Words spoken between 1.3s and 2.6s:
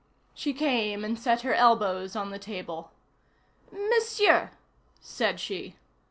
her elbows on the